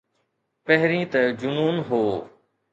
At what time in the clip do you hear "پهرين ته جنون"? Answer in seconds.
0.65-1.75